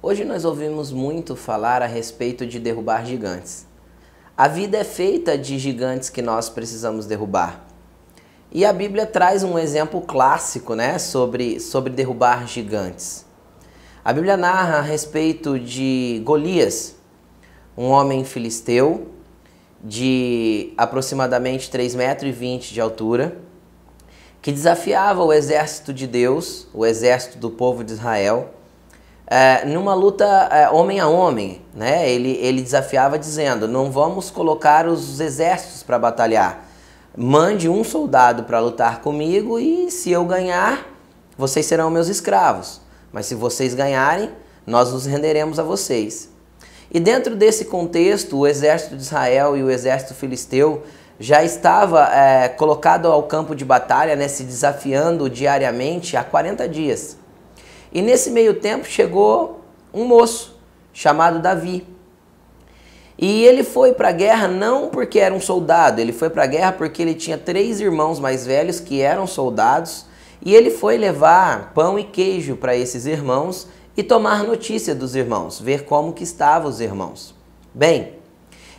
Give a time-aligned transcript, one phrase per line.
[0.00, 3.66] Hoje nós ouvimos muito falar a respeito de derrubar gigantes.
[4.36, 7.66] A vida é feita de gigantes que nós precisamos derrubar.
[8.52, 13.26] E a Bíblia traz um exemplo clássico né, sobre, sobre derrubar gigantes.
[14.04, 16.94] A Bíblia narra a respeito de Golias,
[17.76, 19.08] um homem filisteu
[19.82, 23.36] de aproximadamente 3,20 metros de altura,
[24.40, 28.54] que desafiava o exército de Deus, o exército do povo de Israel,
[29.30, 32.10] é, numa luta é, homem a homem, né?
[32.10, 36.64] Ele, ele desafiava dizendo: não vamos colocar os exércitos para batalhar.
[37.14, 40.86] Mande um soldado para lutar comigo e se eu ganhar,
[41.36, 42.80] vocês serão meus escravos.
[43.12, 44.30] Mas se vocês ganharem,
[44.66, 46.30] nós nos renderemos a vocês.
[46.90, 50.84] E dentro desse contexto, o exército de Israel e o exército filisteu
[51.20, 57.17] já estava é, colocado ao campo de batalha, né, se desafiando diariamente há 40 dias.
[57.92, 59.60] E nesse meio tempo chegou
[59.92, 60.58] um moço
[60.92, 61.86] chamado Davi.
[63.18, 66.46] E ele foi para a guerra não porque era um soldado, ele foi para a
[66.46, 70.06] guerra porque ele tinha três irmãos mais velhos que eram soldados,
[70.40, 73.66] e ele foi levar pão e queijo para esses irmãos
[73.96, 77.34] e tomar notícia dos irmãos, ver como que estavam os irmãos.
[77.74, 78.12] Bem,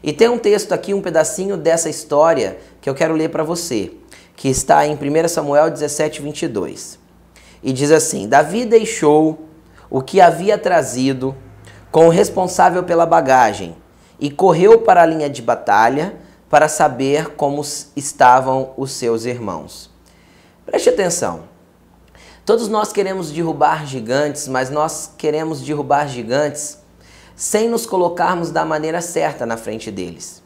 [0.00, 3.90] e tem um texto aqui, um pedacinho dessa história que eu quero ler para você,
[4.36, 7.07] que está em 1 Samuel 17, 22.
[7.62, 9.48] E diz assim: Davi deixou
[9.90, 11.34] o que havia trazido
[11.90, 13.76] com o responsável pela bagagem
[14.20, 16.16] e correu para a linha de batalha
[16.50, 17.62] para saber como
[17.96, 19.90] estavam os seus irmãos.
[20.64, 21.44] Preste atenção.
[22.44, 26.78] Todos nós queremos derrubar gigantes, mas nós queremos derrubar gigantes
[27.36, 30.42] sem nos colocarmos da maneira certa na frente deles.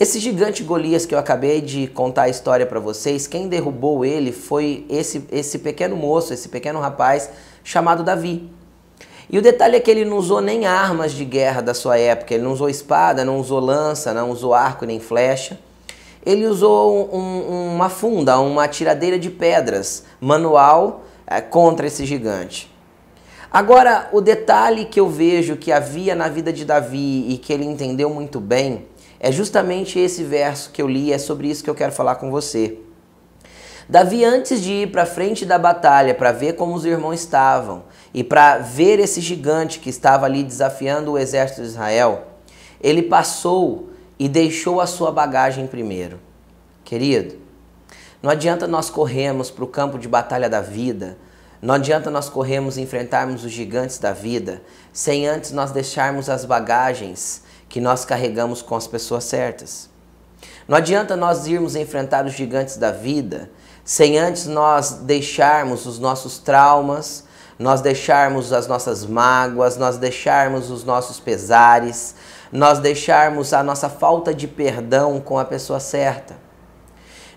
[0.00, 4.30] Esse gigante Golias que eu acabei de contar a história para vocês, quem derrubou ele
[4.30, 7.28] foi esse, esse pequeno moço, esse pequeno rapaz
[7.64, 8.48] chamado Davi.
[9.28, 12.32] E o detalhe é que ele não usou nem armas de guerra da sua época,
[12.32, 15.58] ele não usou espada, não usou lança, não usou arco nem flecha.
[16.24, 22.72] Ele usou um, uma funda, uma tiradeira de pedras manual é, contra esse gigante.
[23.50, 27.64] Agora, o detalhe que eu vejo que havia na vida de Davi e que ele
[27.64, 28.86] entendeu muito bem
[29.20, 32.30] é justamente esse verso que eu li, é sobre isso que eu quero falar com
[32.30, 32.78] você.
[33.88, 38.22] Davi, antes de ir para frente da batalha para ver como os irmãos estavam e
[38.22, 42.26] para ver esse gigante que estava ali desafiando o exército de Israel,
[42.82, 46.20] ele passou e deixou a sua bagagem primeiro.
[46.84, 47.36] Querido,
[48.22, 51.16] não adianta nós corrermos para o campo de batalha da vida,
[51.60, 54.62] não adianta nós corrermos e enfrentarmos os gigantes da vida
[54.92, 59.88] sem antes nós deixarmos as bagagens que nós carregamos com as pessoas certas.
[60.66, 63.50] Não adianta nós irmos enfrentar os gigantes da vida
[63.88, 67.24] sem antes nós deixarmos os nossos traumas,
[67.58, 72.14] nós deixarmos as nossas mágoas, nós deixarmos os nossos pesares,
[72.52, 76.36] nós deixarmos a nossa falta de perdão com a pessoa certa.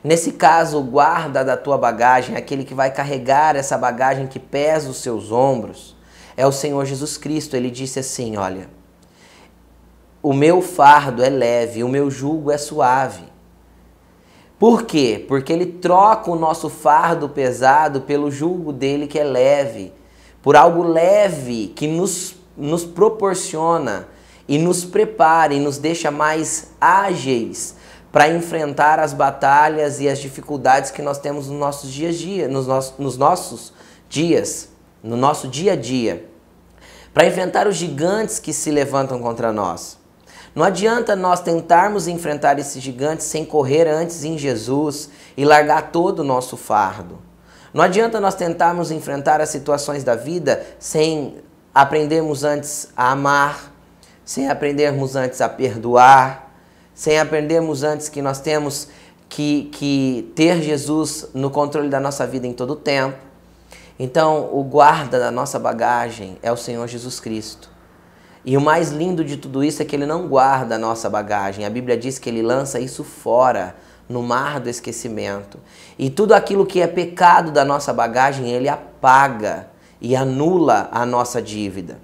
[0.04, 4.90] Nesse caso, o guarda da tua bagagem, aquele que vai carregar essa bagagem que pesa
[4.90, 5.96] os seus ombros,
[6.36, 7.56] é o Senhor Jesus Cristo.
[7.56, 8.68] Ele disse assim: Olha,
[10.24, 13.24] o meu fardo é leve, o meu jugo é suave.
[14.60, 15.26] Por quê?
[15.28, 19.92] Porque ele troca o nosso fardo pesado pelo jugo dele que é leve,
[20.42, 24.08] por algo leve que nos, nos proporciona
[24.48, 27.76] e nos prepara e nos deixa mais ágeis
[28.12, 32.68] para enfrentar as batalhas e as dificuldades que nós temos nos nossos dias dia, nos,
[32.68, 33.74] nos, nos nossos
[34.08, 34.70] dias,
[35.02, 36.30] no nosso dia a dia,
[37.14, 40.01] para enfrentar os gigantes que se levantam contra nós.
[40.54, 46.20] Não adianta nós tentarmos enfrentar esses gigantes sem correr antes em Jesus e largar todo
[46.20, 47.20] o nosso fardo.
[47.74, 51.38] Não adianta nós tentarmos enfrentar as situações da vida sem
[51.74, 53.74] aprendermos antes a amar,
[54.26, 56.52] sem aprendermos antes a perdoar,
[56.94, 58.90] sem aprendermos antes que nós temos
[59.30, 63.18] que, que ter Jesus no controle da nossa vida em todo o tempo.
[63.98, 67.71] Então, o guarda da nossa bagagem é o Senhor Jesus Cristo.
[68.44, 71.66] E o mais lindo de tudo isso é que ele não guarda a nossa bagagem.
[71.66, 73.76] A Bíblia diz que ele lança isso fora,
[74.12, 75.60] no mar do esquecimento.
[75.98, 79.68] E tudo aquilo que é pecado da nossa bagagem, ele apaga
[80.00, 82.00] e anula a nossa dívida.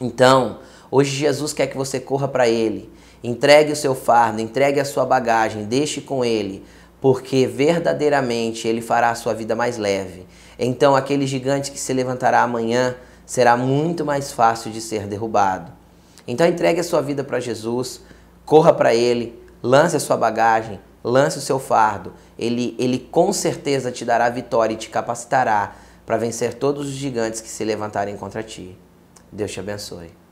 [0.00, 0.58] Então,
[0.90, 2.90] hoje Jesus quer que você corra para ele.
[3.22, 6.62] Entregue o seu fardo, entregue a sua bagagem, deixe com ele,
[7.00, 10.26] porque verdadeiramente ele fará a sua vida mais leve.
[10.58, 12.94] Então, aquele gigante que se levantará amanhã
[13.26, 15.72] será muito mais fácil de ser derrubado.
[16.26, 18.00] Então entregue a sua vida para Jesus,
[18.44, 22.12] corra para Ele, lance a sua bagagem, lance o seu fardo.
[22.38, 25.74] Ele, ele com certeza te dará vitória e te capacitará
[26.06, 28.78] para vencer todos os gigantes que se levantarem contra ti.
[29.30, 30.23] Deus te abençoe.